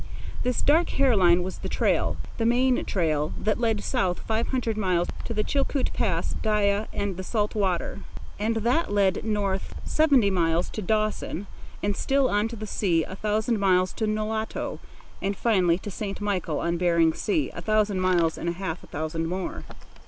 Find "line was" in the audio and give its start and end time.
1.15-1.59